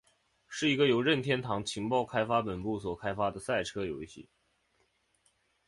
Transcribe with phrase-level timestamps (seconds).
[0.47, 4.27] 是一个由任天堂情报开发本部所开发的赛车游戏。